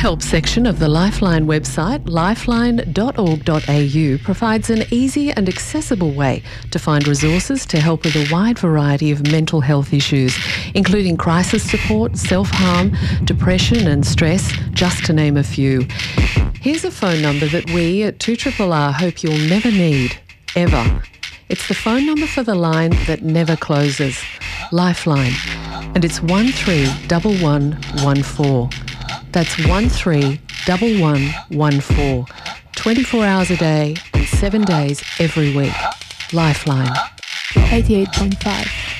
Help 0.00 0.22
section 0.22 0.64
of 0.64 0.78
the 0.78 0.88
Lifeline 0.88 1.46
website, 1.46 2.08
lifeline.org.au, 2.08 4.24
provides 4.24 4.70
an 4.70 4.84
easy 4.90 5.30
and 5.30 5.46
accessible 5.46 6.12
way 6.12 6.42
to 6.70 6.78
find 6.78 7.06
resources 7.06 7.66
to 7.66 7.78
help 7.78 8.04
with 8.04 8.16
a 8.16 8.26
wide 8.32 8.58
variety 8.58 9.10
of 9.10 9.30
mental 9.30 9.60
health 9.60 9.92
issues, 9.92 10.34
including 10.74 11.18
crisis 11.18 11.70
support, 11.70 12.16
self 12.16 12.48
harm, 12.50 12.96
depression, 13.24 13.88
and 13.88 14.06
stress, 14.06 14.50
just 14.70 15.04
to 15.04 15.12
name 15.12 15.36
a 15.36 15.42
few. 15.42 15.86
Here's 16.54 16.86
a 16.86 16.90
phone 16.90 17.20
number 17.20 17.44
that 17.48 17.70
we 17.70 18.02
at 18.04 18.18
2RRR 18.20 18.94
hope 18.94 19.22
you'll 19.22 19.50
never 19.50 19.70
need, 19.70 20.18
ever. 20.56 21.02
It's 21.50 21.68
the 21.68 21.74
phone 21.74 22.06
number 22.06 22.26
for 22.26 22.42
the 22.42 22.54
line 22.54 22.92
that 23.06 23.20
never 23.20 23.54
closes, 23.54 24.18
Lifeline, 24.72 25.34
and 25.94 26.06
it's 26.06 26.22
131114. 26.22 28.79
That's 29.32 29.56
131114. 29.66 32.24
24 32.76 33.24
hours 33.26 33.50
a 33.50 33.56
day 33.56 33.96
and 34.14 34.26
7 34.26 34.62
days 34.64 35.02
every 35.18 35.54
week. 35.56 35.72
Lifeline. 36.32 36.92
88.5 37.52 38.38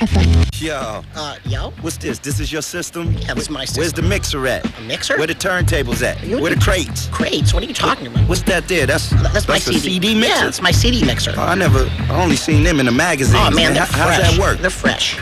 FM. 0.01 0.61
Yo. 0.61 1.03
Uh, 1.15 1.37
yo? 1.45 1.71
What's 1.83 1.97
this? 1.97 2.19
This 2.19 2.41
is 2.41 2.53
your 2.53 2.63
system? 2.63 3.13
Yeah, 3.15 3.35
this 3.35 3.45
is 3.45 3.51
my 3.51 3.65
system. 3.65 3.81
Where's 3.83 3.93
the 3.93 4.03
mixer 4.03 4.45
at? 4.47 4.65
A 4.79 4.81
mixer? 4.83 5.17
Where 5.19 5.27
the 5.29 5.35
turntables 5.35 6.03
at? 6.03 6.23
You- 6.25 6.41
Where 6.41 6.55
the 6.55 6.61
crates? 6.61 7.07
Crates? 7.09 7.53
What 7.55 7.63
are 7.63 7.67
you 7.67 7.75
talking 7.75 8.07
about? 8.09 8.29
What's 8.29 8.43
that 8.43 8.67
there? 8.69 8.87
That's 8.87 9.11
That's 9.33 9.47
my 9.49 9.57
a 9.57 9.61
CD. 9.61 9.79
CD 9.79 10.15
mixer. 10.15 10.35
Yeah, 10.43 10.49
it's 10.49 10.61
my 10.63 10.73
CD 10.73 11.05
mixer. 11.05 11.33
Oh, 11.37 11.43
I 11.43 11.55
never. 11.55 11.89
I 12.09 12.23
only 12.23 12.37
seen 12.37 12.63
them 12.65 12.81
in 12.81 12.87
the 12.87 12.93
magazines. 12.93 13.39
Oh 13.41 13.51
man, 13.51 13.73
they're 13.75 13.85
How- 13.85 14.07
fresh. 14.07 14.21
how's 14.23 14.37
that 14.37 14.41
work? 14.41 14.59
They're 14.59 14.71
fresh. 14.71 15.19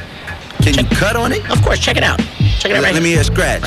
Can 0.63 0.75
you 0.75 0.85
cut 0.97 1.15
on 1.17 1.33
it? 1.33 1.49
Of 1.51 1.63
course, 1.63 1.79
check 1.79 1.97
it 1.97 2.03
out. 2.03 2.19
Check 2.19 2.73
it 2.73 2.77
out 2.77 2.83
Let, 2.83 2.83
right 2.83 2.95
let 2.95 3.03
me 3.03 3.11
hear 3.11 3.21
a 3.21 3.25
scratch. 3.25 3.63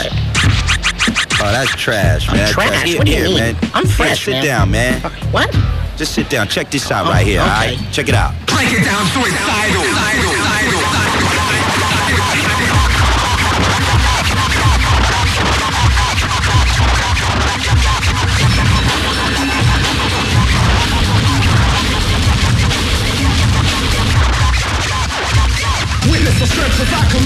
Oh, 1.44 1.52
that's 1.52 1.72
trash, 1.76 2.28
man. 2.28 2.38
That's 2.38 2.52
trash? 2.52 2.84
Here, 2.84 2.98
What 3.00 3.08
do 3.08 3.12
you 3.12 3.18
here, 3.18 3.28
mean? 3.30 3.38
man. 3.40 3.56
I'm 3.74 3.86
Here, 3.86 3.96
fresh, 3.96 4.26
sit 4.26 4.32
man. 4.32 4.46
down, 4.46 4.72
man. 4.72 5.02
What? 5.32 5.52
Just 5.98 6.14
sit 6.14 6.30
down. 6.30 6.48
Check 6.48 6.70
this 6.72 6.92
out 6.92 7.08
Oh, 7.08 7.10
right 7.10 7.26
here. 7.26 7.42
All 7.42 7.48
okay. 7.48 7.76
right. 7.78 7.92
Check 7.92 8.10
it 8.10 8.16
out. 8.16 8.34
Break 8.48 8.72
it 8.74 8.86
down 8.86 9.06
suicidal. 9.08 10.41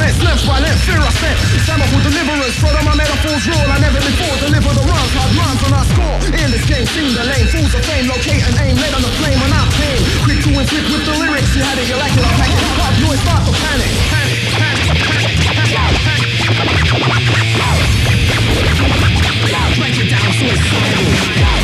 Commence, 0.05 0.21
length 0.21 0.45
by 0.45 0.59
length, 0.59 0.83
fear 0.85 1.01
I 1.01 1.09
set. 1.09 1.37
Semaphore 1.65 2.01
deliverance, 2.05 2.55
throw 2.61 2.69
my 2.85 2.95
metaphors 2.95 3.47
roll. 3.49 3.65
I 3.65 3.77
never 3.81 3.97
before 3.97 4.37
deliver 4.37 4.71
the 4.77 4.85
runs, 4.85 5.11
hard 5.17 5.31
runs 5.33 5.61
on 5.65 5.73
our 5.73 5.85
score. 5.89 6.17
In 6.37 6.49
this 6.53 6.65
game, 6.69 6.85
seen 6.85 7.13
the 7.13 7.25
lane, 7.25 7.47
fools 7.49 7.73
of 7.73 7.81
fame, 7.85 8.05
locate 8.07 8.43
and 8.45 8.55
aim, 8.61 8.77
late 8.77 8.93
on 8.93 9.01
the 9.01 9.13
flame, 9.17 9.39
and 9.41 9.53
I'm 9.53 9.69
pain. 9.81 9.99
Quick 10.25 10.39
to 10.45 10.49
inflict 10.53 10.87
with 10.93 11.03
the 11.05 11.15
lyrics, 11.17 11.55
you 11.55 11.63
had 11.65 11.77
it, 11.81 11.89
you 11.89 11.97
like 11.97 12.13
it, 12.13 12.21
I 12.21 12.33
pack 12.37 12.53
it. 12.53 12.61
Pop 12.77 12.93
noise, 13.01 13.21
start 13.25 13.41
to 13.49 13.53
panic. 13.53 13.91
Panic, 14.13 14.39
panic, 14.61 14.85
Break 19.75 19.99
it 19.99 20.07
down 20.07 20.31
suicidal. 20.31 21.03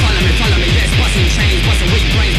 Follow 0.04 0.20
me, 0.20 0.32
follow 0.36 0.60
me, 0.60 0.68
yes, 0.68 0.92
busting 1.00 1.30
chains, 1.32 1.64
busting 1.64 1.90
weak 1.96 2.08
brains, 2.12 2.31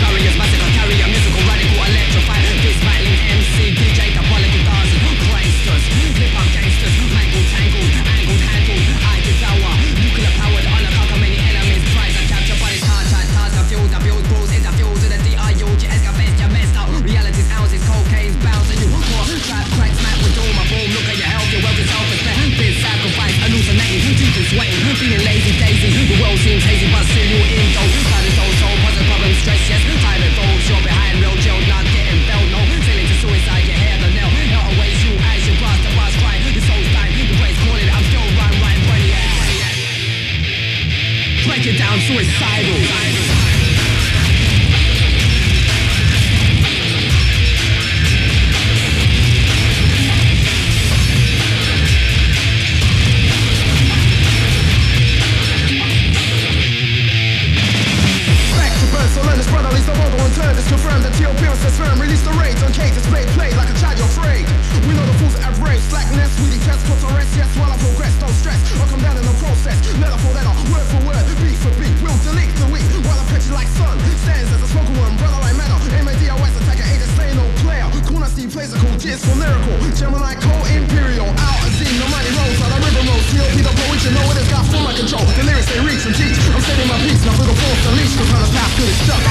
the 62.91 62.99
it's 62.99 63.07
play, 63.07 63.23
play 63.39 63.51
like 63.55 63.71
a 63.71 63.77
child 63.79 63.95
you're 63.99 64.11
afraid. 64.11 64.43
We 64.89 64.95
know 64.99 65.07
the 65.07 65.15
fools 65.23 65.35
that 65.39 65.47
have 65.47 65.59
rage, 65.63 65.83
slackness, 65.87 66.35
we 66.43 66.51
detest, 66.51 66.83
put 66.91 66.99
to 67.07 67.09
rest. 67.15 67.31
Yes, 67.39 67.51
while 67.55 67.71
I 67.71 67.79
progress, 67.79 68.15
don't 68.19 68.35
stress, 68.35 68.59
I'll 68.81 68.91
come 68.91 69.03
down 69.05 69.15
in 69.15 69.23
the 69.23 69.37
process. 69.39 69.79
Metaphor 70.03 70.35
that 70.35 70.47
are 70.49 70.57
word 70.73 70.87
for 70.91 71.01
word, 71.07 71.23
beat 71.39 71.59
for 71.63 71.71
beat, 71.79 71.95
we'll 72.03 72.19
delete 72.27 72.51
the 72.59 72.67
weak. 72.75 72.83
While 73.07 73.19
I 73.19 73.25
pitch 73.31 73.47
like 73.55 73.71
sun, 73.79 73.95
stands 74.27 74.51
as 74.51 74.63
a 74.67 74.69
spoken 74.69 74.99
word, 74.99 75.15
brother 75.23 75.39
like 75.47 75.55
metal. 75.55 75.79
M-A-D-O-S, 75.95 76.55
attacker, 76.59 76.83
just 76.99 77.15
saying 77.15 77.37
no 77.39 77.47
player. 77.63 77.87
Kuna 78.09 78.27
Steve 78.27 78.51
plays 78.51 78.75
a 78.75 78.79
cool, 78.83 78.97
jizz 78.99 79.23
for 79.23 79.37
lyrical. 79.39 79.79
Gemini, 79.95 80.35
co-imperial, 80.43 81.31
out 81.39 81.63
a 81.63 81.71
Z, 81.79 81.87
no 82.03 82.07
money 82.11 82.35
rolls, 82.35 82.59
on 82.67 82.71
a 82.73 82.79
river 82.83 83.05
road. 83.07 83.23
CLP 83.31 83.63
the 83.63 83.71
poet, 83.79 84.01
you 84.03 84.11
know 84.11 84.27
it 84.27 84.43
has 84.43 84.49
got 84.51 84.67
full 84.67 84.83
of 84.83 84.95
control. 84.99 85.23
The 85.39 85.47
lyrics 85.47 85.71
they 85.71 85.79
reach 85.87 86.03
and 86.03 86.15
teach. 86.19 86.35
I'm 86.51 86.59
setting 86.67 86.89
my 86.91 86.99
piece, 87.07 87.23
now 87.23 87.39
for 87.39 87.47
the 87.47 87.55
force 87.55 87.83
unleashed, 87.87 88.19
cause 88.19 88.33
on 88.35 88.43
the 88.43 88.51
path 88.51 88.75
to 88.75 88.83
the 88.83 88.95
stuff. 89.07 89.23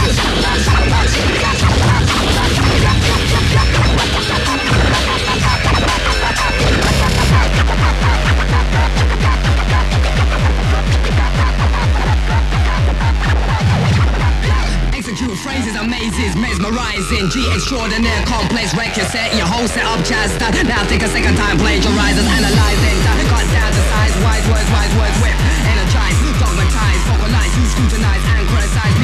Mesmerizing. 16.41 17.29
G 17.29 17.45
extraordinaire, 17.53 18.25
complex 18.25 18.73
record 18.73 19.05
set. 19.13 19.29
Your 19.37 19.45
whole 19.45 19.69
setup 19.69 20.01
jazz 20.01 20.33
style. 20.33 20.51
Now 20.65 20.83
take 20.89 21.05
a 21.05 21.11
second 21.13 21.37
time, 21.37 21.61
plagiarizers, 21.61 22.25
analyzing. 22.25 22.97
Cut 23.29 23.45
down 23.53 23.69
to 23.71 23.81
size, 23.93 24.15
wise 24.25 24.45
words, 24.49 24.69
wise 24.73 24.93
words, 24.97 25.17
whip. 25.21 25.37
Energize, 25.69 26.17
dogmatize, 26.41 27.01
vocalize, 27.07 27.53
you 27.55 27.65
scrutinize 27.69 28.23
and 28.33 28.43
criticize 28.49 29.00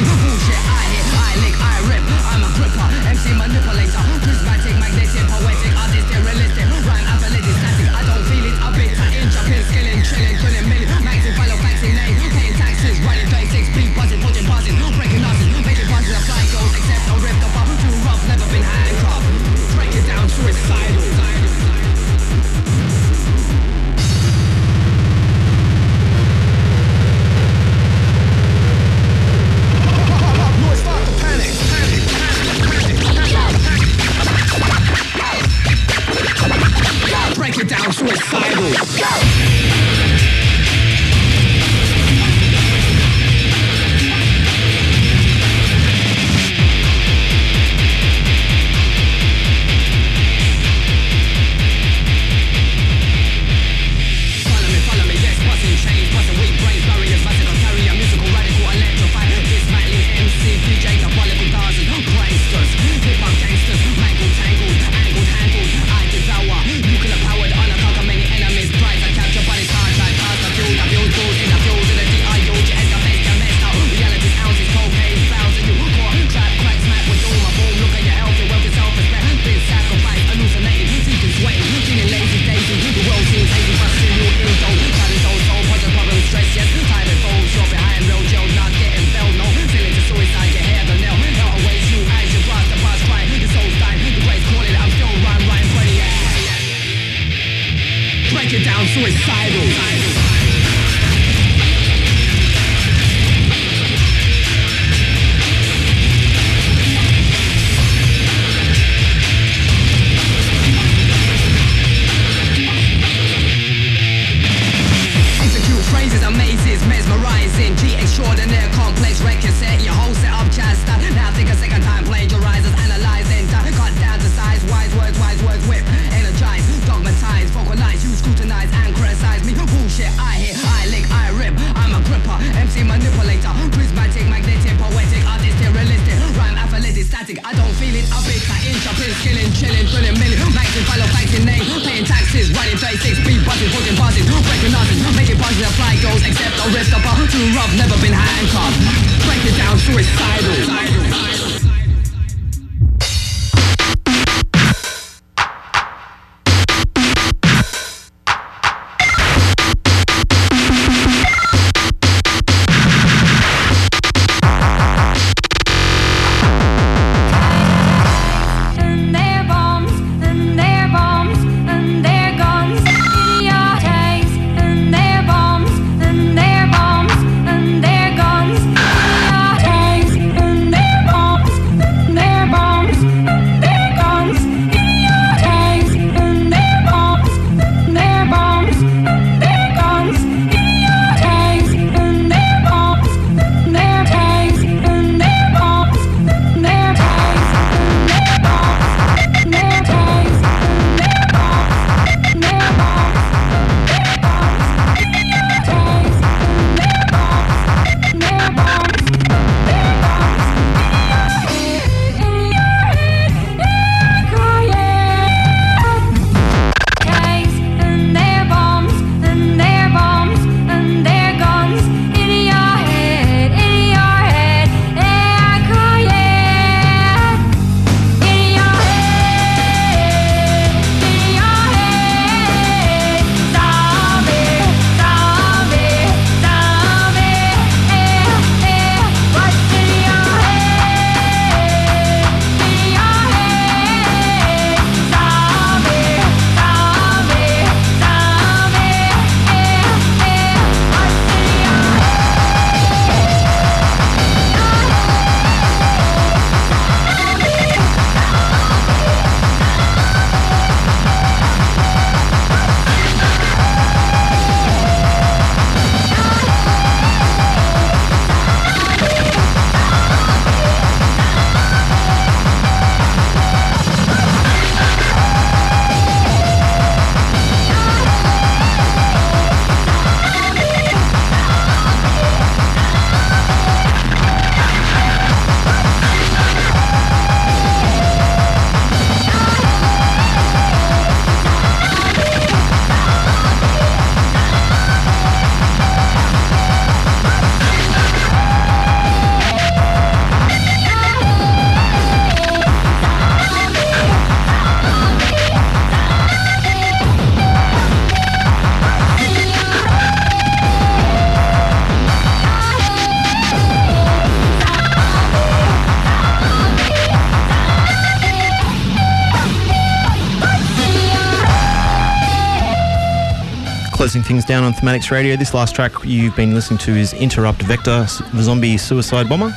closing 324.18 324.36
things 324.36 324.44
down 324.44 324.64
on 324.64 324.72
Thematics 324.72 325.10
Radio. 325.12 325.36
This 325.36 325.54
last 325.54 325.74
track 325.76 325.92
you've 326.02 326.34
been 326.34 326.52
listening 326.52 326.78
to 326.78 326.92
is 326.92 327.12
Interrupt 327.14 327.62
Vector, 327.62 328.06
the 328.34 328.42
Zombie 328.42 328.76
Suicide 328.76 329.28
Bomber. 329.28 329.50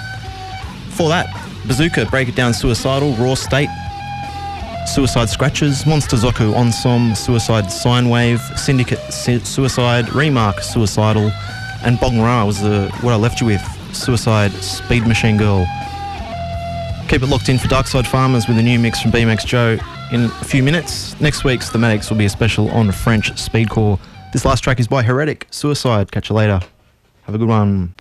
For 0.90 1.10
that, 1.10 1.28
Bazooka, 1.68 2.06
Break 2.08 2.30
It 2.30 2.36
Down 2.36 2.54
Suicidal, 2.54 3.14
Raw 3.14 3.34
State, 3.34 3.70
Suicide 4.86 5.30
Scratches, 5.30 5.86
Monster 5.88 6.18
Zoku 6.18 6.54
Onsomb, 6.54 7.18
Suicide 7.18 7.72
Sine 7.72 8.10
Wave, 8.10 8.40
Syndicate 8.56 9.00
su- 9.12 9.40
Suicide, 9.40 10.06
Remarc 10.08 10.62
Suicidal, 10.62 11.32
and 11.84 12.00
Bong 12.00 12.20
Ra 12.20 12.46
was 12.46 12.62
the, 12.62 12.92
what 13.02 13.14
I 13.14 13.16
left 13.16 13.42
you 13.42 13.48
with, 13.48 13.62
Suicide 13.94 14.52
Speed 14.52 15.08
Machine 15.08 15.38
Girl. 15.38 15.66
Keep 17.08 17.24
it 17.24 17.28
locked 17.28 17.50
in 17.50 17.58
for 17.58 17.68
Darkside 17.68 18.06
Farmers 18.06 18.48
with 18.48 18.60
a 18.60 18.64
new 18.64 18.78
mix 18.78 19.02
from 19.02 19.12
BMX 19.12 19.44
Joe 19.46 19.78
in 20.12 20.26
a 20.26 20.30
few 20.44 20.62
minutes. 20.62 21.20
Next 21.20 21.44
week's 21.44 21.70
Thematics 21.70 22.10
will 22.10 22.18
be 22.18 22.26
a 22.26 22.30
special 22.30 22.70
on 22.72 22.92
French 22.92 23.32
Speedcore. 23.34 24.00
This 24.32 24.46
last 24.46 24.62
track 24.62 24.80
is 24.80 24.88
by 24.88 25.04
Heretik, 25.04 25.44
Suicide. 25.52 26.10
Catch 26.12 26.30
you 26.30 26.36
later. 26.36 26.62
Have 27.24 27.36
a 27.36 27.38
good 27.38 27.50
one. 27.50 27.94